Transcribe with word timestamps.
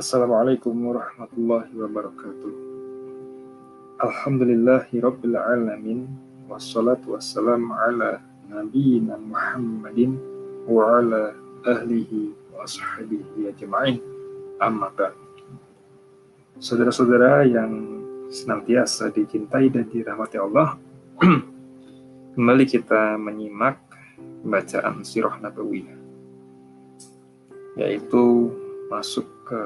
Assalamualaikum 0.00 0.72
warahmatullahi 0.72 1.76
wabarakatuh. 1.76 2.52
Alhamdulillahi 4.00 4.96
rabbil 4.96 5.36
alamin 5.36 6.08
wassalatu 6.48 7.12
wassalamu 7.12 7.68
ala 7.76 8.16
nabiyina 8.48 9.20
Muhammadin 9.20 10.16
wa 10.64 11.04
ala 11.04 11.36
ahlihi 11.68 12.32
wa 12.48 12.64
ashabihi 12.64 13.52
ajma'in. 13.52 14.00
Amma 14.56 14.88
ba'd. 14.88 15.12
Saudara-saudara 16.56 17.44
yang 17.44 18.00
senantiasa 18.32 19.12
dicintai 19.12 19.68
dan 19.68 19.84
dirahmati 19.84 20.40
Allah, 20.40 20.80
kembali 22.40 22.64
kita 22.64 23.20
menyimak 23.20 23.76
bacaan 24.48 25.04
sirah 25.04 25.36
nabawiyah 25.44 26.00
yaitu 27.76 28.48
masuk 28.90 29.28
ke 29.46 29.62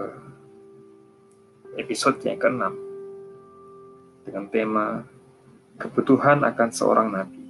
episode 1.78 2.22
yang 2.22 2.38
ke-6 2.38 2.62
dengan 4.24 4.44
tema 4.48 4.86
kebutuhan 5.78 6.42
akan 6.46 6.68
seorang 6.70 7.08
nabi. 7.10 7.42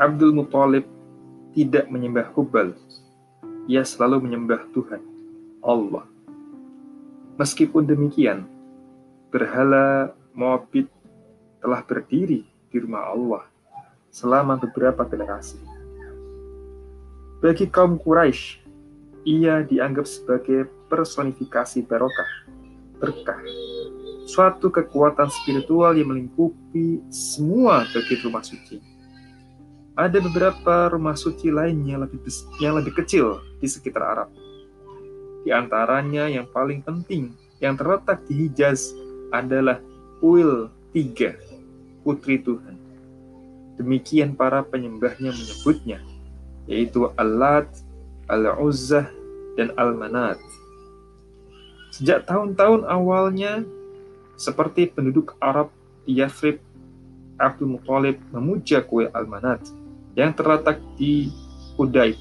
Abdul 0.00 0.32
Muthalib 0.32 0.88
tidak 1.52 1.86
menyembah 1.92 2.32
Hubal. 2.32 2.72
Ia 3.68 3.84
selalu 3.84 4.24
menyembah 4.24 4.64
Tuhan, 4.72 5.02
Allah. 5.60 6.08
Meskipun 7.36 7.84
demikian, 7.84 8.48
berhala 9.28 10.16
Moabit 10.32 10.88
telah 11.60 11.84
berdiri 11.84 12.48
di 12.72 12.76
rumah 12.80 13.12
Allah 13.12 13.44
selama 14.08 14.56
beberapa 14.56 15.04
generasi. 15.04 15.60
Bagi 17.40 17.68
kaum 17.68 17.96
Quraisy, 18.00 18.60
ia 19.24 19.62
dianggap 19.64 20.06
sebagai 20.08 20.68
personifikasi 20.88 21.84
barokah, 21.84 22.30
berkah, 22.96 23.40
suatu 24.24 24.70
kekuatan 24.72 25.28
spiritual 25.28 25.96
yang 25.98 26.14
melingkupi 26.14 27.02
semua 27.12 27.84
bagian 27.90 28.20
rumah 28.24 28.44
suci. 28.44 28.80
Ada 29.98 30.22
beberapa 30.22 30.88
rumah 30.88 31.18
suci 31.18 31.52
lainnya 31.52 32.00
lebih 32.00 32.24
yang 32.62 32.80
lebih 32.80 32.96
kecil 33.04 33.42
di 33.60 33.68
sekitar 33.68 34.00
Arab. 34.00 34.30
Di 35.44 35.52
antaranya 35.52 36.30
yang 36.30 36.48
paling 36.48 36.80
penting 36.80 37.36
yang 37.60 37.76
terletak 37.76 38.24
di 38.24 38.48
Hijaz 38.48 38.96
adalah 39.34 39.82
Uil 40.20 40.68
tiga, 40.92 41.36
putri 42.04 42.40
Tuhan. 42.40 42.76
Demikian 43.76 44.36
para 44.36 44.60
penyembahnya 44.64 45.32
menyebutnya 45.32 46.00
yaitu 46.68 47.08
Al-Lat, 47.18 47.66
Al-Uzzah, 48.30 49.10
dan 49.58 49.74
Al-Manat. 49.74 50.38
Sejak 51.90 52.30
tahun-tahun 52.30 52.86
awalnya, 52.86 53.66
seperti 54.38 54.86
penduduk 54.88 55.34
Arab 55.42 55.74
di 56.06 56.22
Yathrib, 56.22 56.62
Abdul 57.36 57.76
Muthalib 57.76 58.22
memuja 58.30 58.86
kue 58.86 59.10
Al-Manat 59.10 59.66
yang 60.14 60.30
terletak 60.30 60.78
di 60.94 61.28
Udaib, 61.74 62.16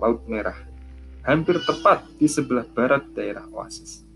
Laut 0.00 0.24
Merah, 0.24 0.56
hampir 1.22 1.60
tepat 1.60 2.08
di 2.16 2.24
sebelah 2.24 2.64
barat 2.64 3.04
daerah 3.12 3.44
Oasis. 3.52 4.08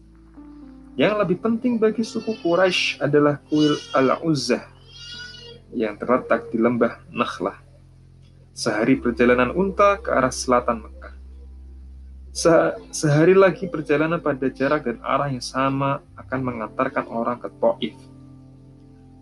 Yang 0.96 1.26
lebih 1.26 1.38
penting 1.44 1.76
bagi 1.76 2.06
suku 2.06 2.38
Quraisy 2.40 3.04
adalah 3.04 3.42
kuil 3.50 3.76
Al-Uzzah 3.92 4.64
yang 5.74 5.98
terletak 5.98 6.54
di 6.54 6.56
lembah 6.62 7.02
Nakhlah 7.10 7.64
Sehari 8.54 8.94
perjalanan 8.94 9.50
unta 9.50 9.98
ke 9.98 10.14
arah 10.14 10.30
selatan 10.30 10.86
Mekah. 10.86 11.13
Se 12.34 12.50
sehari 12.90 13.30
lagi 13.30 13.70
perjalanan 13.70 14.18
pada 14.18 14.50
jarak 14.50 14.90
dan 14.90 14.98
arah 15.06 15.30
yang 15.30 15.44
sama 15.44 16.02
akan 16.18 16.40
mengantarkan 16.42 17.06
orang 17.06 17.38
ke 17.38 17.46
Taif. 17.46 17.94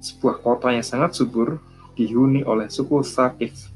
Sebuah 0.00 0.40
kota 0.40 0.72
yang 0.72 0.82
sangat 0.82 1.12
subur 1.12 1.60
dihuni 1.92 2.40
oleh 2.42 2.72
suku 2.72 3.04
Sakif, 3.04 3.68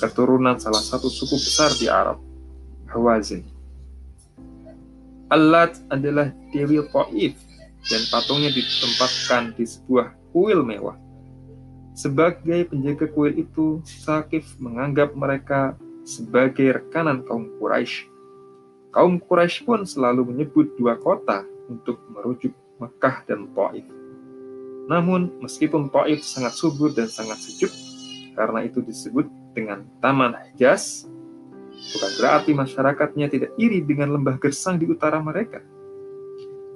keturunan 0.00 0.56
salah 0.56 0.80
satu 0.80 1.12
suku 1.12 1.36
besar 1.36 1.70
di 1.76 1.86
Arab, 1.92 2.16
Hawazin. 2.88 3.44
Alat 5.28 5.76
adalah 5.92 6.32
Dewi 6.50 6.80
Taif 6.88 7.36
dan 7.92 8.02
patungnya 8.08 8.48
ditempatkan 8.48 9.52
di 9.52 9.68
sebuah 9.68 10.16
kuil 10.32 10.64
mewah 10.64 10.96
sebagai 11.92 12.72
penjaga 12.72 13.04
kuil 13.12 13.36
itu, 13.36 13.84
Sakif 13.84 14.56
menganggap 14.56 15.12
mereka 15.12 15.76
sebagai 16.08 16.80
rekanan 16.80 17.20
kaum 17.28 17.52
Quraisy. 17.60 18.08
Kaum 18.92 19.16
Quraisy 19.16 19.64
pun 19.64 19.88
selalu 19.88 20.28
menyebut 20.28 20.76
dua 20.76 21.00
kota 21.00 21.48
untuk 21.72 21.96
merujuk 22.12 22.52
Mekah 22.76 23.24
dan 23.24 23.48
Taif. 23.56 23.88
Namun, 24.84 25.32
meskipun 25.40 25.88
Taif 25.88 26.20
sangat 26.20 26.52
subur 26.52 26.92
dan 26.92 27.08
sangat 27.08 27.40
sejuk, 27.40 27.72
karena 28.36 28.68
itu 28.68 28.84
disebut 28.84 29.24
dengan 29.56 29.88
Taman 30.04 30.36
Hijaz, 30.36 31.08
bukan 31.72 32.10
berarti 32.20 32.52
masyarakatnya 32.52 33.26
tidak 33.32 33.50
iri 33.56 33.80
dengan 33.80 34.12
lembah 34.12 34.36
gersang 34.36 34.76
di 34.76 34.84
utara 34.84 35.16
mereka. 35.24 35.64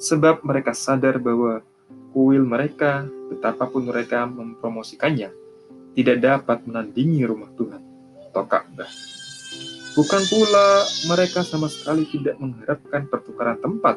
Sebab 0.01 0.41
mereka 0.41 0.73
sadar 0.73 1.21
bahwa 1.21 1.61
kuil 2.17 2.45
mereka 2.49 3.05
betapapun 3.29 3.93
mereka 3.93 4.25
mempromosikannya, 4.25 5.29
tidak 5.93 6.17
dapat 6.25 6.65
menandingi 6.65 7.29
rumah 7.29 7.53
Tuhan 7.57 7.83
atau 8.33 8.45
Ka'bah. 8.49 9.16
Bukan 9.97 10.23
pula 10.29 10.85
mereka 11.09 11.41
sama 11.41 11.73
sekali 11.73 12.05
tidak 12.05 12.37
mengharapkan 12.37 13.09
pertukaran 13.09 13.57
tempat, 13.57 13.97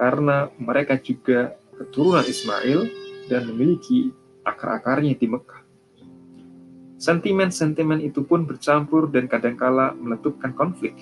karena 0.00 0.48
mereka 0.56 0.96
juga 0.96 1.60
keturunan 1.76 2.24
Ismail 2.24 2.88
dan 3.28 3.44
memiliki 3.52 4.16
akar-akarnya 4.48 5.12
di 5.12 5.28
Mekah. 5.28 5.60
Sentimen-sentimen 6.96 8.00
itu 8.00 8.24
pun 8.24 8.48
bercampur 8.48 9.12
dan 9.12 9.28
kadangkala 9.28 9.92
meletupkan 9.92 10.56
konflik. 10.56 10.96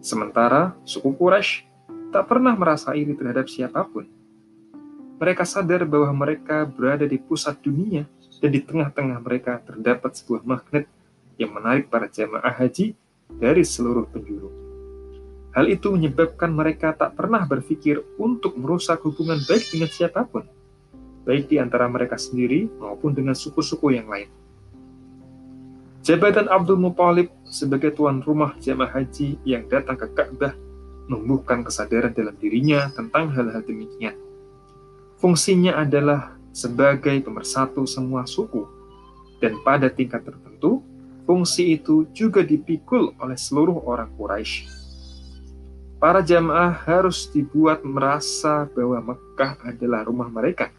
Sementara 0.00 0.72
suku 0.88 1.12
Quraisy 1.12 1.68
tak 2.08 2.32
pernah 2.32 2.56
merasa 2.56 2.96
iri 2.96 3.12
terhadap 3.12 3.44
siapa 3.52 3.84
pun 3.84 4.08
mereka 5.18 5.42
sadar 5.42 5.82
bahwa 5.82 6.14
mereka 6.14 6.62
berada 6.64 7.02
di 7.04 7.18
pusat 7.18 7.58
dunia 7.58 8.06
dan 8.38 8.50
di 8.54 8.62
tengah-tengah 8.62 9.18
mereka 9.18 9.58
terdapat 9.66 10.14
sebuah 10.14 10.46
magnet 10.46 10.86
yang 11.34 11.50
menarik 11.50 11.90
para 11.90 12.06
jamaah 12.06 12.54
haji 12.54 12.94
dari 13.36 13.60
seluruh 13.60 14.08
penjuru. 14.08 14.48
Hal 15.52 15.68
itu 15.68 15.92
menyebabkan 15.92 16.52
mereka 16.52 16.96
tak 16.96 17.16
pernah 17.18 17.44
berpikir 17.44 18.00
untuk 18.16 18.56
merusak 18.56 19.04
hubungan 19.04 19.36
baik 19.44 19.68
dengan 19.68 19.90
siapa 19.92 20.24
pun, 20.24 20.48
baik 21.28 21.52
di 21.52 21.60
antara 21.60 21.84
mereka 21.88 22.16
sendiri 22.16 22.68
maupun 22.80 23.12
dengan 23.12 23.36
suku-suku 23.36 23.92
yang 23.92 24.08
lain. 24.08 24.32
Jabatan 26.00 26.48
Abdul 26.48 26.80
Muthalib 26.80 27.28
sebagai 27.44 27.92
tuan 27.92 28.24
rumah 28.24 28.56
jamaah 28.56 28.96
haji 28.96 29.36
yang 29.44 29.68
datang 29.68 29.98
ke 29.98 30.08
Ka'bah 30.16 30.56
menumbuhkan 31.08 31.66
kesadaran 31.66 32.16
dalam 32.16 32.36
dirinya 32.40 32.88
tentang 32.96 33.32
hal-hal 33.34 33.60
demikian 33.64 34.16
Fungsinya 35.18 35.82
adalah 35.82 36.38
sebagai 36.54 37.18
pemersatu 37.26 37.82
semua 37.90 38.22
suku, 38.22 38.62
dan 39.42 39.58
pada 39.66 39.90
tingkat 39.90 40.22
tertentu, 40.22 40.78
fungsi 41.28 41.76
itu 41.76 42.08
juga 42.16 42.40
dipikul 42.40 43.12
oleh 43.20 43.36
seluruh 43.36 43.84
orang 43.84 44.08
Quraisy. 44.16 44.64
Para 46.00 46.24
jamaah 46.24 46.72
harus 46.72 47.28
dibuat 47.28 47.84
merasa 47.84 48.64
bahwa 48.72 49.12
Mekah 49.12 49.60
adalah 49.68 50.08
rumah 50.08 50.32
mereka, 50.32 50.72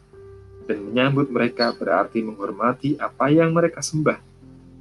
dan 0.66 0.90
menyambut 0.90 1.30
mereka 1.30 1.70
berarti 1.78 2.26
menghormati 2.26 2.98
apa 2.98 3.30
yang 3.30 3.54
mereka 3.54 3.86
sembah, 3.86 4.18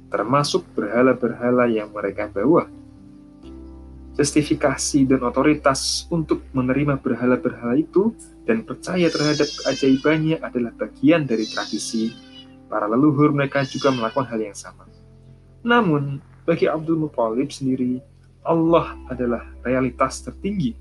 termasuk 0.09 0.65
berhala-berhala 0.73 1.69
yang 1.69 1.93
mereka 1.93 2.25
bawa. 2.33 2.65
Justifikasi 4.17 5.05
dan 5.05 5.21
otoritas 5.21 6.09
untuk 6.09 6.41
menerima 6.51 6.97
berhala-berhala 6.97 7.77
itu 7.77 8.11
dan 8.43 8.65
percaya 8.65 9.05
terhadap 9.07 9.47
keajaibannya 9.47 10.41
adalah 10.41 10.73
bagian 10.75 11.29
dari 11.29 11.45
tradisi. 11.45 12.11
Para 12.67 12.89
leluhur 12.89 13.31
mereka 13.31 13.63
juga 13.63 13.93
melakukan 13.93 14.27
hal 14.27 14.39
yang 14.43 14.57
sama. 14.57 14.89
Namun, 15.63 16.23
bagi 16.47 16.65
Abdul 16.65 17.07
Muthalib 17.07 17.51
sendiri, 17.51 17.99
Allah 18.47 18.95
adalah 19.11 19.43
realitas 19.61 20.23
tertinggi, 20.23 20.73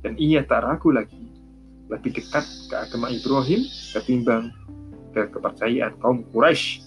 dan 0.00 0.14
ia 0.18 0.46
tak 0.46 0.62
ragu 0.62 0.94
lagi 0.94 1.28
lebih 1.90 2.16
dekat 2.16 2.46
ke 2.70 2.74
agama 2.78 3.12
Ibrahim 3.12 3.66
ketimbang 3.92 4.54
ke 5.12 5.28
kepercayaan 5.28 5.92
kaum 6.00 6.24
Quraisy, 6.32 6.80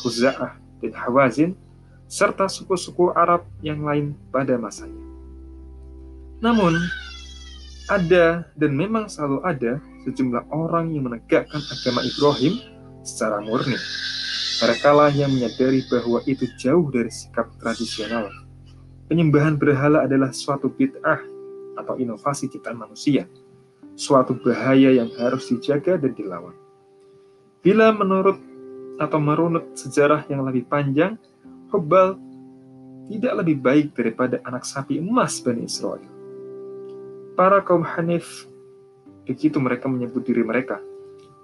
Khuza'ah, 0.00 0.56
dan 0.80 0.92
Hawazin, 0.96 1.52
serta 2.06 2.48
suku-suku 2.48 3.12
Arab 3.12 3.44
yang 3.60 3.84
lain 3.84 4.14
pada 4.30 4.56
masanya. 4.56 5.04
Namun, 6.40 6.78
ada 7.86 8.46
dan 8.56 8.72
memang 8.74 9.06
selalu 9.06 9.38
ada 9.46 9.72
sejumlah 10.06 10.48
orang 10.50 10.94
yang 10.94 11.06
menegakkan 11.10 11.60
agama 11.60 12.02
Ibrahim 12.02 12.58
secara 13.02 13.42
murni. 13.42 13.78
Mereka 14.56 14.88
lah 14.88 15.12
yang 15.12 15.36
menyadari 15.36 15.84
bahwa 15.84 16.24
itu 16.24 16.48
jauh 16.56 16.88
dari 16.88 17.12
sikap 17.12 17.52
tradisional. 17.60 18.32
Penyembahan 19.04 19.60
berhala 19.60 20.08
adalah 20.08 20.32
suatu 20.32 20.72
bid'ah 20.72 21.20
atau 21.76 22.00
inovasi 22.00 22.48
ciptaan 22.48 22.80
manusia, 22.80 23.28
suatu 23.92 24.32
bahaya 24.40 24.96
yang 24.96 25.12
harus 25.20 25.52
dijaga 25.52 26.00
dan 26.00 26.16
dilawan. 26.16 26.56
Bila 27.60 27.92
menurut 27.92 28.40
atau 28.96 29.20
merunut 29.20 29.76
sejarah 29.76 30.24
yang 30.32 30.40
lebih 30.48 30.64
panjang, 30.64 31.20
Hobal 31.68 32.16
tidak 33.12 33.44
lebih 33.44 33.56
baik 33.60 33.86
daripada 33.92 34.40
anak 34.48 34.64
sapi 34.64 34.96
emas 34.96 35.36
Bani 35.44 35.68
Israel. 35.68 36.08
Para 37.36 37.60
kaum 37.60 37.84
Hanif, 37.84 38.48
begitu 39.28 39.60
mereka 39.60 39.84
menyebut 39.84 40.24
diri 40.24 40.40
mereka, 40.40 40.80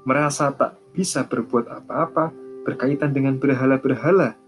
merasa 0.09 0.49
tak 0.49 0.81
bisa 0.97 1.23
berbuat 1.29 1.69
apa-apa 1.69 2.42
berkaitan 2.63 3.11
dengan 3.11 3.39
berhala-berhala 3.39 4.39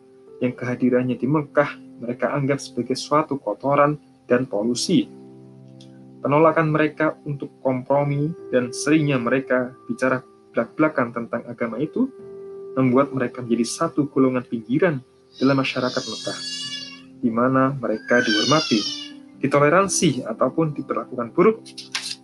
yang 0.42 0.54
kehadirannya 0.54 1.18
di 1.18 1.26
Mekah 1.26 2.00
mereka 2.02 2.34
anggap 2.34 2.58
sebagai 2.58 2.98
suatu 2.98 3.38
kotoran 3.38 3.98
dan 4.26 4.46
polusi. 4.48 5.06
Penolakan 6.24 6.72
mereka 6.72 7.20
untuk 7.28 7.52
kompromi 7.60 8.32
dan 8.48 8.72
seringnya 8.72 9.20
mereka 9.20 9.76
bicara 9.84 10.24
belak-belakan 10.56 11.12
tentang 11.12 11.42
agama 11.44 11.76
itu 11.76 12.08
membuat 12.74 13.12
mereka 13.12 13.44
menjadi 13.44 13.66
satu 13.68 14.08
golongan 14.08 14.42
pinggiran 14.42 15.04
dalam 15.36 15.60
masyarakat 15.60 16.02
Mekah, 16.02 16.38
di 17.20 17.30
mana 17.30 17.74
mereka 17.76 18.22
dihormati, 18.22 18.80
ditoleransi, 19.42 20.24
ataupun 20.24 20.72
diperlakukan 20.72 21.34
buruk, 21.34 21.60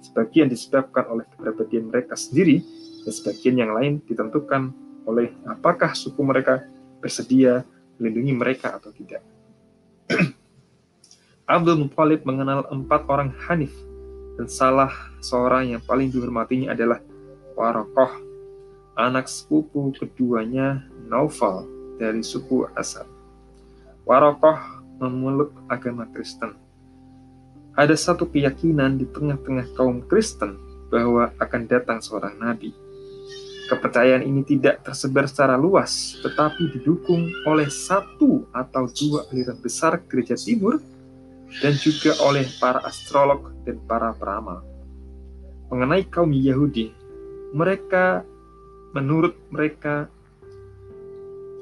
sebagian 0.00 0.46
disebabkan 0.46 1.10
oleh 1.10 1.26
kepribadian 1.26 1.90
mereka 1.90 2.14
sendiri, 2.14 2.62
dan 3.04 3.12
sebagian 3.12 3.56
yang 3.58 3.70
lain 3.74 4.00
ditentukan 4.06 4.70
oleh 5.10 5.34
apakah 5.44 5.92
suku 5.92 6.22
mereka 6.22 6.62
bersedia 7.02 7.66
melindungi 7.98 8.32
mereka 8.32 8.78
atau 8.78 8.94
tidak. 8.94 9.20
Abdul 11.50 11.82
Muthalib 11.82 12.22
mengenal 12.22 12.64
empat 12.70 13.10
orang 13.10 13.34
Hanif, 13.50 13.74
dan 14.38 14.46
salah 14.46 14.94
seorang 15.18 15.74
yang 15.74 15.82
paling 15.82 16.08
dihormatinya 16.08 16.72
adalah 16.72 17.02
Warokoh, 17.58 18.22
anak 18.94 19.26
sepupu 19.26 19.92
keduanya 19.92 20.86
Naufal 21.10 21.66
dari 21.98 22.22
suku 22.24 22.64
Asad. 22.72 23.04
Warokoh 24.08 24.56
memeluk 25.02 25.52
agama 25.68 26.08
Kristen. 26.08 26.56
Ada 27.76 27.96
satu 27.96 28.28
keyakinan 28.28 28.96
di 28.96 29.06
tengah-tengah 29.08 29.76
kaum 29.76 30.04
Kristen 30.06 30.56
bahwa 30.90 31.30
akan 31.38 31.62
datang 31.70 31.98
seorang 32.02 32.36
nabi. 32.36 32.74
Kepercayaan 33.70 34.26
ini 34.26 34.42
tidak 34.42 34.82
tersebar 34.82 35.30
secara 35.30 35.54
luas, 35.54 36.18
tetapi 36.26 36.74
didukung 36.74 37.30
oleh 37.46 37.70
satu 37.70 38.50
atau 38.50 38.90
dua 38.90 39.30
aliran 39.30 39.54
besar 39.62 40.02
gereja 40.10 40.34
timur 40.34 40.82
dan 41.62 41.78
juga 41.78 42.18
oleh 42.26 42.50
para 42.58 42.82
astrolog 42.82 43.54
dan 43.62 43.78
para 43.86 44.10
peramal. 44.18 44.66
Mengenai 45.70 46.02
kaum 46.02 46.34
Yahudi, 46.34 46.90
mereka 47.54 48.26
menurut 48.90 49.38
mereka 49.54 50.10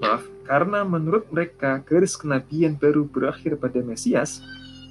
maaf, 0.00 0.24
karena 0.48 0.88
menurut 0.88 1.28
mereka 1.28 1.84
garis 1.84 2.16
kenabian 2.16 2.72
baru 2.72 3.04
berakhir 3.04 3.60
pada 3.60 3.84
Mesias, 3.84 4.40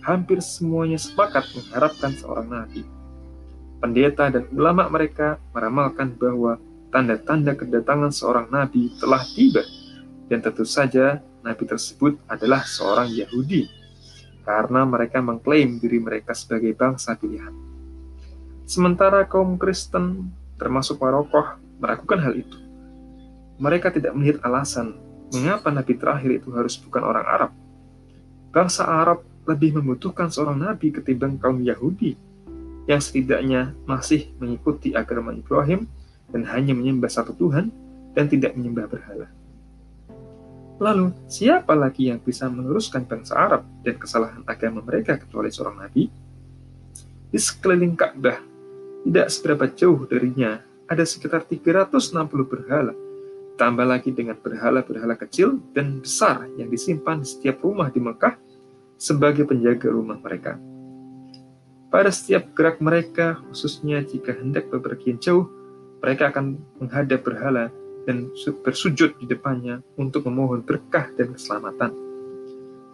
hampir 0.06 0.38
semuanya 0.38 1.02
sepakat 1.02 1.50
mengharapkan 1.58 2.14
seorang 2.14 2.46
nabi. 2.46 2.86
Pendeta 3.82 4.30
dan 4.30 4.46
ulama 4.54 4.86
mereka 4.86 5.42
meramalkan 5.50 6.14
bahwa 6.14 6.62
tanda-tanda 6.98 7.54
kedatangan 7.54 8.10
seorang 8.10 8.50
nabi 8.50 8.90
telah 8.98 9.22
tiba, 9.22 9.62
dan 10.26 10.42
tentu 10.42 10.66
saja 10.66 11.22
nabi 11.46 11.70
tersebut 11.70 12.18
adalah 12.26 12.66
seorang 12.66 13.14
Yahudi, 13.14 13.70
karena 14.42 14.82
mereka 14.82 15.22
mengklaim 15.22 15.78
diri 15.78 16.02
mereka 16.02 16.34
sebagai 16.34 16.74
bangsa 16.74 17.14
pilihan. 17.14 17.54
Sementara 18.66 19.30
kaum 19.30 19.62
Kristen, 19.62 20.34
termasuk 20.58 20.98
Warokoh, 20.98 21.62
melakukan 21.78 22.18
hal 22.18 22.34
itu. 22.34 22.58
Mereka 23.62 23.94
tidak 23.94 24.18
melihat 24.18 24.42
alasan 24.50 24.98
mengapa 25.38 25.70
nabi 25.70 25.94
terakhir 26.02 26.42
itu 26.42 26.50
harus 26.50 26.82
bukan 26.82 27.06
orang 27.06 27.26
Arab. 27.30 27.52
Bangsa 28.50 28.90
Arab 28.90 29.22
lebih 29.46 29.78
membutuhkan 29.78 30.34
seorang 30.34 30.58
nabi 30.58 30.90
ketimbang 30.90 31.38
kaum 31.38 31.62
Yahudi 31.62 32.18
yang 32.90 32.98
setidaknya 32.98 33.78
masih 33.86 34.34
mengikuti 34.42 34.98
agama 34.98 35.30
Ibrahim 35.38 35.86
dan 36.32 36.44
hanya 36.52 36.76
menyembah 36.76 37.12
satu 37.12 37.36
Tuhan 37.36 37.72
dan 38.16 38.26
tidak 38.28 38.58
menyembah 38.58 38.90
berhala. 38.90 39.28
Lalu, 40.78 41.10
siapa 41.26 41.74
lagi 41.74 42.14
yang 42.14 42.22
bisa 42.22 42.46
meneruskan 42.46 43.10
bangsa 43.10 43.34
Arab 43.34 43.66
dan 43.82 43.98
kesalahan 43.98 44.46
agama 44.46 44.86
mereka 44.86 45.18
kecuali 45.18 45.50
seorang 45.50 45.82
nabi? 45.82 46.06
Di 47.28 47.40
sekeliling 47.42 47.98
Ka'bah, 47.98 48.38
tidak 49.02 49.28
seberapa 49.34 49.66
jauh 49.74 50.06
darinya, 50.06 50.62
ada 50.86 51.02
sekitar 51.02 51.50
360 51.50 52.14
berhala, 52.46 52.94
tambah 53.58 53.90
lagi 53.90 54.14
dengan 54.14 54.38
berhala-berhala 54.38 55.18
kecil 55.18 55.58
dan 55.74 56.00
besar 56.06 56.46
yang 56.62 56.70
disimpan 56.70 57.26
di 57.26 57.28
setiap 57.28 57.66
rumah 57.66 57.90
di 57.90 57.98
Mekah 57.98 58.38
sebagai 59.02 59.50
penjaga 59.50 59.90
rumah 59.90 60.22
mereka. 60.22 60.62
Pada 61.90 62.14
setiap 62.14 62.54
gerak 62.54 62.78
mereka, 62.78 63.42
khususnya 63.50 64.06
jika 64.06 64.38
hendak 64.38 64.70
bepergian 64.70 65.18
jauh, 65.18 65.50
mereka 66.08 66.32
akan 66.32 66.56
menghadap 66.80 67.20
berhala 67.28 67.68
dan 68.08 68.32
bersujud 68.64 69.20
di 69.20 69.28
depannya 69.28 69.84
untuk 70.00 70.24
memohon 70.32 70.64
berkah 70.64 71.12
dan 71.20 71.36
keselamatan. 71.36 71.92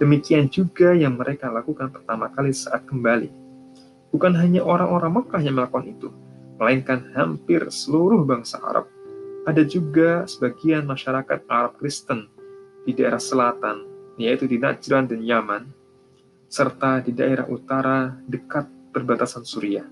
Demikian 0.01 0.50
juga 0.50 0.98
yang 0.98 1.21
mereka 1.21 1.54
lakukan 1.54 1.94
pertama 1.94 2.33
kali 2.33 2.50
saat 2.50 2.89
kembali. 2.89 3.30
Bukan 4.10 4.33
hanya 4.33 4.65
orang-orang 4.65 5.13
Mekah 5.13 5.42
yang 5.45 5.62
melakukan 5.62 5.94
itu, 5.94 6.10
melainkan 6.57 7.13
hampir 7.13 7.62
seluruh 7.69 8.25
bangsa 8.25 8.57
Arab. 8.65 8.89
Ada 9.45 9.62
juga 9.62 10.25
sebagian 10.25 10.89
masyarakat 10.89 11.45
Arab 11.45 11.77
Kristen 11.77 12.25
di 12.81 12.98
daerah 12.98 13.21
selatan, 13.21 13.86
yaitu 14.18 14.50
di 14.50 14.57
Najran 14.57 15.06
dan 15.06 15.21
Yaman, 15.21 15.69
serta 16.50 17.06
di 17.06 17.13
daerah 17.13 17.45
utara 17.45 18.18
dekat 18.25 18.65
perbatasan 18.89 19.45
Suriah. 19.45 19.86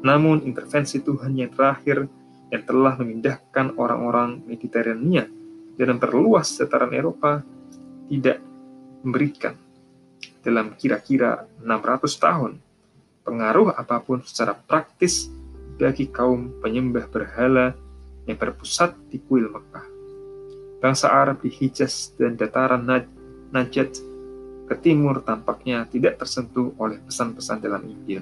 Namun 0.00 0.48
intervensi 0.48 1.04
Tuhan 1.04 1.36
yang 1.36 1.52
terakhir 1.52 2.08
yang 2.48 2.62
telah 2.64 2.96
memindahkan 2.96 3.76
orang-orang 3.76 4.40
Mediterania 4.48 5.28
dan 5.76 5.86
memperluas 5.96 6.56
dataran 6.56 6.92
Eropa 6.96 7.44
tidak 8.08 8.40
memberikan 9.04 9.54
dalam 10.40 10.72
kira-kira 10.74 11.44
600 11.60 12.24
tahun 12.24 12.52
pengaruh 13.28 13.76
apa 13.76 14.00
pun 14.00 14.24
secara 14.24 14.56
praktis 14.56 15.28
bagi 15.76 16.08
kaum 16.08 16.58
penyembah 16.64 17.06
berhala 17.12 17.76
yang 18.24 18.40
berpusat 18.40 18.96
di 19.12 19.20
kuil 19.20 19.52
Mekah. 19.52 19.86
Bangsa 20.80 21.12
Arab 21.12 21.44
di 21.44 21.52
Hijaz 21.52 22.16
dan 22.16 22.40
dataran 22.40 22.88
Najat 23.48 23.92
ke 24.68 24.74
timur 24.80 25.24
tampaknya 25.24 25.88
tidak 25.88 26.20
tersentuh 26.20 26.76
oleh 26.76 27.00
pesan-pesan 27.00 27.58
dalam 27.64 27.84
Injil. 27.88 28.20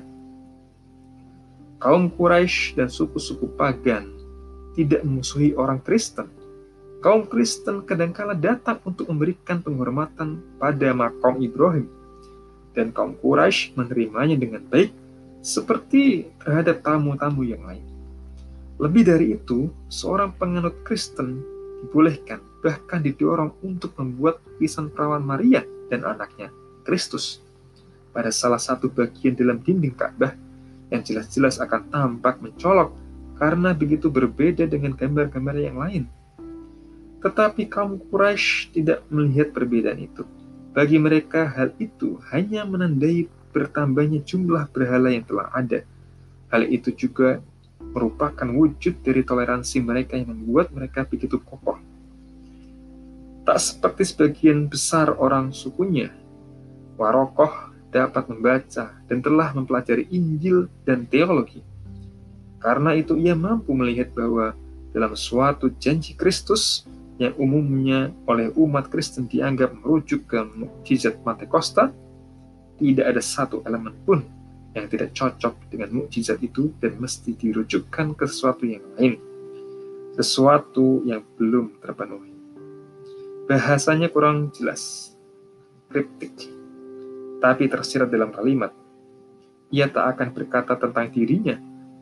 Kaum 1.83 2.09
Quraisy 2.09 2.78
dan 2.78 2.88
suku-suku 2.88 3.50
pagan 3.59 4.15
tidak 4.76 5.00
memusuhi 5.02 5.56
orang 5.56 5.80
Kristen. 5.80 6.28
Kaum 7.00 7.25
Kristen 7.25 7.83
kadangkala 7.88 8.37
datang 8.37 8.78
untuk 8.85 9.09
memberikan 9.09 9.64
penghormatan 9.64 10.45
pada 10.61 10.92
makom 10.92 11.40
Ibrahim, 11.40 11.88
dan 12.76 12.92
kaum 12.92 13.16
Quraisy 13.16 13.73
menerimanya 13.73 14.37
dengan 14.37 14.61
baik, 14.68 14.92
seperti 15.40 16.28
terhadap 16.45 16.85
tamu-tamu 16.85 17.42
yang 17.49 17.64
lain. 17.64 17.85
Lebih 18.76 19.02
dari 19.09 19.26
itu, 19.33 19.73
seorang 19.88 20.37
penganut 20.37 20.85
Kristen 20.85 21.40
dibolehkan 21.80 22.45
bahkan 22.61 23.00
didorong 23.00 23.54
untuk 23.64 23.97
membuat 23.97 24.42
lukisan 24.45 24.92
perawan 24.92 25.23
Maria 25.25 25.64
dan 25.88 26.02
anaknya, 26.02 26.50
Kristus, 26.83 27.40
pada 28.11 28.35
salah 28.35 28.59
satu 28.59 28.90
bagian 28.90 29.38
dalam 29.38 29.62
dinding 29.62 29.95
Ka'bah 29.95 30.35
yang 30.90 31.06
jelas-jelas 31.06 31.62
akan 31.62 31.88
tampak 31.88 32.42
mencolok 32.42 33.05
karena 33.37 33.76
begitu 33.76 34.09
berbeda 34.09 34.64
dengan 34.64 34.97
gambar-gambar 34.97 35.57
yang 35.61 35.76
lain. 35.76 36.05
Tetapi 37.21 37.69
kaum 37.69 38.00
Quraisy 38.00 38.73
tidak 38.73 39.05
melihat 39.12 39.52
perbedaan 39.52 40.00
itu. 40.00 40.25
Bagi 40.73 41.00
mereka 41.00 41.49
hal 41.49 41.73
itu 41.81 42.21
hanya 42.33 42.64
menandai 42.69 43.28
bertambahnya 43.52 44.21
jumlah 44.25 44.69
berhala 44.69 45.09
yang 45.09 45.25
telah 45.25 45.49
ada. 45.52 45.81
Hal 46.52 46.69
itu 46.69 46.93
juga 46.93 47.40
merupakan 47.81 48.45
wujud 48.45 49.00
dari 49.00 49.25
toleransi 49.25 49.81
mereka 49.81 50.21
yang 50.21 50.37
membuat 50.37 50.73
mereka 50.73 51.09
begitu 51.09 51.40
kokoh. 51.40 51.81
Tak 53.49 53.59
seperti 53.62 54.02
sebagian 54.05 54.69
besar 54.69 55.16
orang 55.16 55.55
sukunya, 55.55 56.12
Warokoh 57.00 57.73
dapat 57.88 58.28
membaca 58.28 58.93
dan 59.09 59.19
telah 59.23 59.55
mempelajari 59.57 60.11
Injil 60.12 60.69
dan 60.85 61.09
teologi 61.09 61.64
karena 62.66 62.99
itu 62.99 63.14
ia 63.14 63.38
mampu 63.38 63.70
melihat 63.78 64.11
bahwa 64.11 64.50
dalam 64.90 65.14
suatu 65.14 65.70
janji 65.78 66.18
Kristus 66.18 66.82
yang 67.14 67.30
umumnya 67.38 68.11
oleh 68.26 68.50
umat 68.58 68.90
Kristen 68.90 69.30
dianggap 69.30 69.70
merujuk 69.70 70.26
ke 70.26 70.42
mukjizat 70.42 71.23
Pentekosta, 71.23 71.94
tidak 72.82 73.06
ada 73.06 73.23
satu 73.23 73.62
elemen 73.62 73.94
pun 74.02 74.26
yang 74.75 74.90
tidak 74.90 75.14
cocok 75.14 75.54
dengan 75.70 75.94
mukjizat 75.94 76.42
itu 76.42 76.75
dan 76.82 76.99
mesti 76.99 77.38
dirujukkan 77.38 78.18
ke 78.18 78.26
sesuatu 78.26 78.66
yang 78.66 78.82
lain, 78.99 79.14
sesuatu 80.18 81.06
yang 81.06 81.23
belum 81.38 81.78
terpenuhi. 81.78 82.35
Bahasanya 83.46 84.11
kurang 84.11 84.50
jelas, 84.50 85.14
kriptik, 85.87 86.35
tapi 87.38 87.70
tersirat 87.70 88.11
dalam 88.11 88.35
kalimat. 88.35 88.75
Ia 89.70 89.87
tak 89.87 90.18
akan 90.18 90.28
berkata 90.35 90.75
tentang 90.75 91.14
dirinya, 91.14 91.56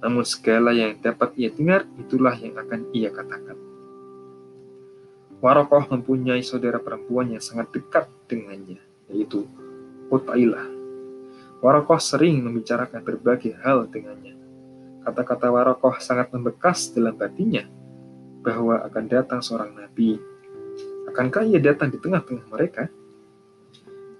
namun 0.05 0.21
segala 0.29 0.77
yang 0.77 1.01
dapat 1.01 1.33
ia 1.41 1.49
dengar, 1.49 1.89
itulah 1.97 2.37
yang 2.37 2.53
akan 2.61 2.93
ia 2.93 3.09
katakan. 3.09 3.57
Warokoh 5.41 5.89
mempunyai 5.89 6.45
saudara 6.45 6.77
perempuan 6.77 7.33
yang 7.33 7.41
sangat 7.41 7.73
dekat 7.73 8.05
dengannya, 8.29 8.85
yaitu 9.09 9.49
Utailah. 10.13 10.69
Warokoh 11.65 11.97
sering 11.97 12.45
membicarakan 12.45 13.01
berbagai 13.01 13.57
hal 13.65 13.89
dengannya. 13.89 14.37
Kata-kata 15.09 15.49
Warokoh 15.49 15.97
sangat 16.05 16.29
membekas 16.37 16.93
dalam 16.93 17.17
batinnya, 17.17 17.65
bahwa 18.45 18.85
akan 18.85 19.05
datang 19.09 19.41
seorang 19.41 19.73
nabi 19.73 20.21
Akankah 21.15 21.47
ia 21.47 21.63
datang 21.63 21.95
di 21.95 21.99
tengah-tengah 22.03 22.51
mereka? 22.51 22.91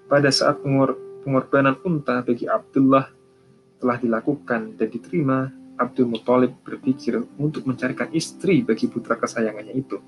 Pada 0.07 0.31
saat 0.31 0.63
pengor 0.63 0.95
pengorbanan 1.27 1.75
unta 1.83 2.23
bagi 2.23 2.47
Abdullah 2.47 3.11
telah 3.83 3.97
dilakukan 3.99 4.79
dan 4.79 4.87
diterima, 4.87 5.51
Abdul 5.75 6.07
Muthalib 6.07 6.55
berpikir 6.63 7.19
untuk 7.35 7.67
mencarikan 7.67 8.11
istri 8.15 8.63
bagi 8.63 8.87
putra 8.87 9.19
kesayangannya 9.19 9.75
itu. 9.75 9.99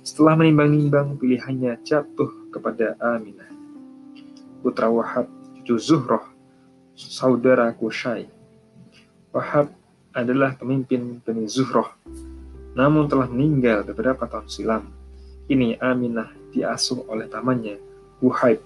Setelah 0.00 0.40
menimbang-nimbang, 0.40 1.20
pilihannya 1.20 1.84
jatuh 1.84 2.48
kepada 2.48 2.96
Aminah, 2.96 3.52
putra 4.64 4.88
Wahab, 4.88 5.28
cucu 5.60 5.76
Zuhroh, 5.76 6.24
saudara 6.96 7.68
Kushai. 7.76 8.24
Wahab 9.30 9.70
adalah 10.16 10.56
pemimpin 10.56 11.20
Bani 11.20 11.44
Zuhroh, 11.44 11.92
namun 12.72 13.06
telah 13.06 13.28
meninggal 13.28 13.84
beberapa 13.84 14.24
tahun 14.24 14.48
silam 14.48 14.84
ini 15.50 15.74
Aminah 15.82 16.30
diasuh 16.54 17.10
oleh 17.10 17.26
pamannya, 17.26 17.76
Wuhaib, 18.22 18.62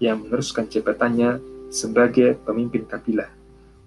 yang 0.00 0.24
meneruskan 0.24 0.64
jabatannya 0.64 1.36
sebagai 1.68 2.40
pemimpin 2.40 2.88
kabilah. 2.88 3.28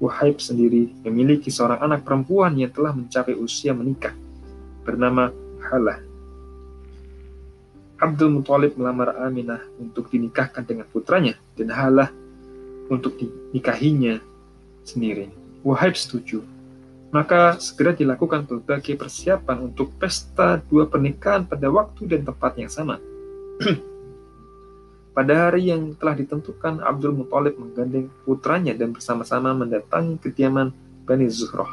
Wuhaib 0.04 0.44
sendiri 0.44 0.92
memiliki 1.08 1.48
seorang 1.48 1.80
anak 1.80 2.04
perempuan 2.04 2.60
yang 2.60 2.68
telah 2.76 2.92
mencapai 2.92 3.40
usia 3.40 3.72
menikah, 3.72 4.12
bernama 4.84 5.32
Halah. 5.64 6.04
Abdul 8.04 8.36
Muthalib 8.36 8.76
melamar 8.76 9.16
Aminah 9.24 9.64
untuk 9.80 10.12
dinikahkan 10.12 10.68
dengan 10.68 10.84
putranya, 10.92 11.40
dan 11.56 11.72
Halah 11.72 12.12
untuk 12.92 13.16
dinikahinya 13.16 14.20
sendiri. 14.84 15.32
Wuhaib 15.64 15.96
setuju, 15.96 16.44
maka 17.16 17.56
segera 17.64 17.96
dilakukan 17.96 18.44
berbagai 18.44 19.00
persiapan 19.00 19.72
untuk 19.72 19.96
pesta 19.96 20.60
dua 20.68 20.84
pernikahan 20.84 21.48
pada 21.48 21.72
waktu 21.72 22.12
dan 22.12 22.28
tempat 22.28 22.60
yang 22.60 22.68
sama. 22.68 23.00
pada 25.14 25.48
hari 25.48 25.70
yang 25.70 25.94
telah 25.94 26.18
ditentukan, 26.18 26.82
Abdul 26.82 27.14
Muthalib 27.14 27.62
menggandeng 27.62 28.10
putranya 28.26 28.74
dan 28.74 28.98
bersama-sama 28.98 29.54
mendatangi 29.54 30.18
kediaman 30.18 30.74
Bani 31.06 31.30
Zuhroh. 31.30 31.70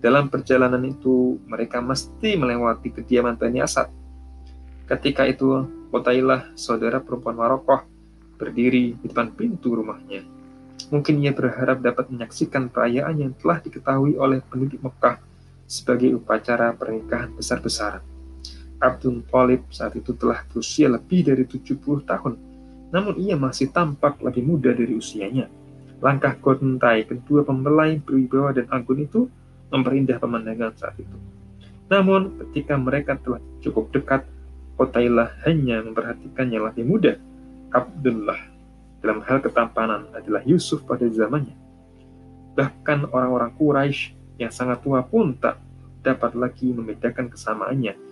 Dalam 0.00 0.32
perjalanan 0.32 0.80
itu, 0.88 1.36
mereka 1.44 1.84
mesti 1.84 2.40
melewati 2.40 2.88
kediaman 2.88 3.36
Bani 3.36 3.60
Asad. 3.60 3.92
Ketika 4.88 5.28
itu, 5.28 5.68
Qotailah, 5.92 6.56
saudara 6.56 7.04
perempuan 7.04 7.36
Warokoh, 7.36 7.84
berdiri 8.40 8.96
di 8.96 9.06
depan 9.12 9.28
pintu 9.36 9.76
rumahnya. 9.76 10.24
Mungkin 10.88 11.20
ia 11.20 11.36
berharap 11.36 11.84
dapat 11.84 12.08
menyaksikan 12.08 12.72
perayaan 12.72 13.28
yang 13.28 13.32
telah 13.36 13.60
diketahui 13.60 14.16
oleh 14.16 14.40
penduduk 14.40 14.80
Mekah 14.80 15.20
sebagai 15.68 16.16
upacara 16.16 16.72
pernikahan 16.72 17.28
besar-besaran. 17.36 18.17
Abdul 18.78 19.26
Talib 19.26 19.66
saat 19.74 19.98
itu 19.98 20.14
telah 20.14 20.46
berusia 20.46 20.86
lebih 20.86 21.26
dari 21.26 21.42
70 21.42 22.06
tahun, 22.06 22.34
namun 22.94 23.14
ia 23.18 23.34
masih 23.34 23.74
tampak 23.74 24.22
lebih 24.22 24.46
muda 24.46 24.70
dari 24.70 24.94
usianya. 24.94 25.50
Langkah 25.98 26.38
gontai 26.38 27.02
kedua 27.02 27.42
pembelai 27.42 27.98
berwibawa 27.98 28.54
dan 28.54 28.70
anggun 28.70 29.02
itu 29.02 29.26
memperindah 29.74 30.22
pemandangan 30.22 30.72
saat 30.78 30.94
itu. 31.02 31.16
Namun, 31.90 32.38
ketika 32.38 32.78
mereka 32.78 33.18
telah 33.18 33.42
cukup 33.64 33.90
dekat, 33.90 34.22
Otailah 34.78 35.42
hanya 35.42 35.82
memperhatikannya 35.82 36.70
lebih 36.70 36.86
muda. 36.86 37.12
Abdullah 37.74 38.38
dalam 39.02 39.26
hal 39.26 39.42
ketampanan 39.42 40.06
adalah 40.14 40.38
Yusuf 40.46 40.86
pada 40.86 41.02
zamannya. 41.10 41.58
Bahkan 42.54 43.10
orang-orang 43.10 43.50
Quraisy 43.58 44.14
yang 44.38 44.54
sangat 44.54 44.78
tua 44.86 45.02
pun 45.02 45.34
tak 45.34 45.58
dapat 46.06 46.38
lagi 46.38 46.70
membedakan 46.70 47.26
kesamaannya. 47.26 48.07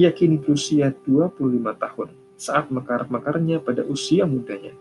Ia 0.00 0.10
kini 0.12 0.40
berusia 0.40 0.94
25 1.04 1.36
tahun 1.76 2.08
saat 2.40 2.72
mekar-mekarnya 2.72 3.60
pada 3.60 3.84
usia 3.86 4.24
mudanya. 4.24 4.72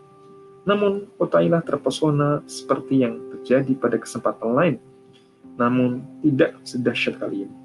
Namun, 0.63 1.09
Otailah 1.17 1.65
terpesona 1.65 2.45
seperti 2.45 3.01
yang 3.01 3.17
terjadi 3.33 3.73
pada 3.75 3.97
kesempatan 3.97 4.51
lain, 4.53 4.75
namun 5.57 6.05
tidak 6.21 6.57
sedahsyat 6.63 7.17
kali 7.17 7.49
ini. 7.49 7.57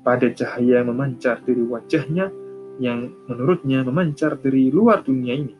Pada 0.00 0.30
cahaya 0.32 0.80
memancar 0.86 1.42
dari 1.44 1.60
wajahnya 1.60 2.32
yang 2.80 3.12
menurutnya 3.28 3.84
memancar 3.84 4.40
dari 4.40 4.72
luar 4.72 5.04
dunia 5.04 5.36
ini, 5.36 5.54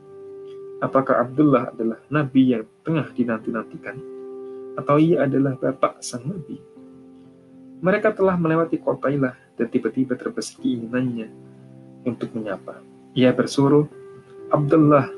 Apakah 0.80 1.28
Abdullah 1.28 1.76
adalah 1.76 2.00
nabi 2.08 2.56
yang 2.56 2.64
tengah 2.80 3.12
dinanti-nantikan? 3.12 4.00
Atau 4.80 4.96
ia 4.96 5.28
adalah 5.28 5.52
bapak 5.60 6.00
sang 6.00 6.24
nabi? 6.24 6.56
Mereka 7.84 8.16
telah 8.16 8.40
melewati 8.40 8.80
kota 8.80 9.12
Ilah 9.12 9.36
dan 9.60 9.68
tiba-tiba 9.68 10.16
terbesit 10.16 10.56
keinginannya 10.56 11.28
untuk 12.08 12.32
menyapa. 12.32 12.80
Ia 13.12 13.36
bersuruh, 13.36 13.84
Abdullah. 14.48 15.12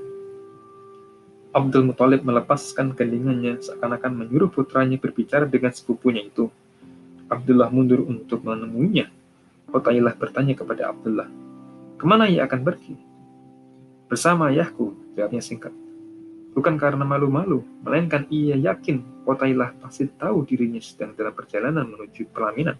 Abdul 1.54 1.86
Muthalib 1.86 2.26
melepaskan 2.26 2.98
gendingannya 2.98 3.62
seakan-akan 3.62 4.26
menyuruh 4.26 4.50
putranya 4.50 4.98
berbicara 4.98 5.46
dengan 5.46 5.70
sepupunya 5.70 6.26
itu. 6.26 6.50
Abdullah 7.30 7.70
mundur 7.70 8.02
untuk 8.02 8.42
menemuinya. 8.42 9.06
Qotailah 9.70 10.18
bertanya 10.18 10.58
kepada 10.58 10.90
Abdullah, 10.90 11.30
ke 11.96 12.04
mana 12.04 12.28
ia 12.28 12.44
akan 12.44 12.60
pergi? 12.60 12.92
Bersama 14.10 14.52
ayahku, 14.52 14.92
Jawabnya 15.16 15.44
singkat. 15.44 15.72
Bukan 16.52 16.76
karena 16.76 17.04
malu-malu, 17.04 17.64
melainkan 17.84 18.28
ia 18.28 18.56
yakin 18.56 19.00
Kotailah 19.22 19.78
pasti 19.78 20.10
tahu 20.18 20.42
dirinya 20.42 20.82
sedang 20.82 21.14
dalam 21.14 21.30
perjalanan 21.30 21.86
menuju 21.86 22.26
pelaminan. 22.34 22.74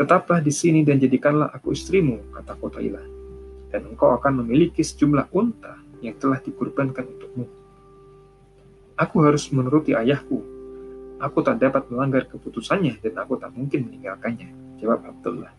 Tetaplah 0.00 0.40
di 0.40 0.48
sini 0.48 0.80
dan 0.80 0.96
jadikanlah 0.96 1.52
aku 1.52 1.76
istrimu, 1.76 2.32
kata 2.32 2.56
Kotailah. 2.56 3.04
Dan 3.68 3.92
engkau 3.92 4.16
akan 4.16 4.40
memiliki 4.40 4.80
sejumlah 4.80 5.28
unta 5.36 5.76
yang 6.00 6.16
telah 6.16 6.40
dikurbankan 6.40 7.04
untukmu. 7.04 7.44
Aku 8.96 9.16
harus 9.20 9.52
menuruti 9.52 9.92
ayahku. 9.92 10.40
Aku 11.20 11.44
tak 11.44 11.60
dapat 11.60 11.84
melanggar 11.92 12.24
keputusannya 12.32 12.96
dan 13.04 13.12
aku 13.20 13.36
tak 13.36 13.52
mungkin 13.52 13.92
meninggalkannya, 13.92 14.80
jawab 14.80 15.04
Abdullah. 15.04 15.52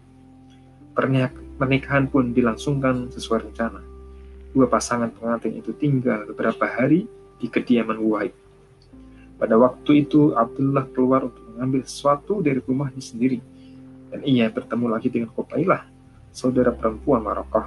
Pernikahan 1.62 2.10
pun 2.10 2.34
dilangsungkan 2.34 3.14
sesuai 3.14 3.46
rencana 3.46 3.92
dua 4.52 4.68
pasangan 4.68 5.12
pengantin 5.16 5.56
itu 5.56 5.72
tinggal 5.72 6.28
beberapa 6.28 6.68
hari 6.68 7.08
di 7.40 7.48
kediaman 7.48 7.98
Wahid. 8.04 8.36
Pada 9.40 9.58
waktu 9.58 10.06
itu, 10.06 10.36
Abdullah 10.38 10.86
keluar 10.92 11.26
untuk 11.26 11.42
mengambil 11.56 11.82
sesuatu 11.88 12.44
dari 12.44 12.62
rumahnya 12.62 13.02
sendiri, 13.02 13.42
dan 14.12 14.22
ia 14.28 14.52
bertemu 14.52 14.86
lagi 14.92 15.08
dengan 15.08 15.32
Kotailah, 15.32 15.88
saudara 16.36 16.76
perempuan 16.76 17.24
Marokoh. 17.24 17.66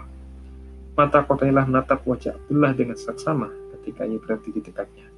Mata 0.95 1.25
Kotailah 1.25 1.65
menatap 1.65 2.05
wajah 2.05 2.37
Abdullah 2.37 2.77
dengan 2.77 2.95
seksama 3.01 3.49
ketika 3.81 4.05
ia 4.05 4.21
berhenti 4.21 4.53
di 4.53 4.61
dekatnya. 4.61 5.09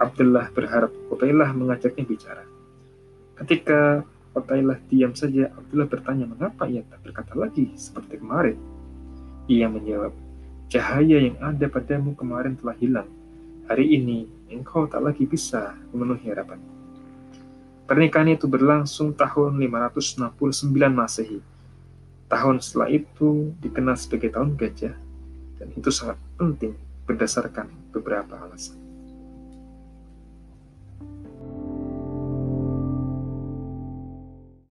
Abdullah 0.00 0.50
berharap 0.50 0.90
Kotailah 1.12 1.52
mengajaknya 1.52 2.02
bicara. 2.08 2.44
Ketika 3.36 4.02
Kotailah 4.32 4.80
diam 4.88 5.12
saja, 5.12 5.52
Abdullah 5.52 5.86
bertanya 5.86 6.24
mengapa 6.24 6.64
ia 6.64 6.80
tak 6.88 7.04
berkata 7.04 7.36
lagi 7.36 7.70
seperti 7.76 8.16
kemarin. 8.18 8.56
Ia 9.46 9.68
menjawab, 9.68 10.16
Cahaya 10.72 11.20
yang 11.20 11.36
ada 11.44 11.68
padamu 11.68 12.16
kemarin 12.16 12.56
telah 12.56 12.72
hilang. 12.80 13.12
Hari 13.68 13.92
ini, 13.92 14.24
engkau 14.48 14.88
tak 14.88 15.04
lagi 15.04 15.28
bisa 15.28 15.76
memenuhi 15.92 16.32
harapan. 16.32 16.56
Pernikahan 17.82 18.30
itu 18.30 18.46
berlangsung 18.46 19.12
tahun 19.12 19.58
569 19.58 20.32
Masehi. 20.92 21.40
Tahun 22.30 22.56
setelah 22.62 22.88
itu 22.88 23.52
dikenal 23.60 23.98
sebagai 23.98 24.32
tahun 24.32 24.56
gajah, 24.56 24.96
dan 25.60 25.68
itu 25.76 25.90
sangat 25.92 26.16
penting 26.40 26.72
berdasarkan 27.04 27.68
beberapa 27.92 28.38
alasan. 28.38 28.91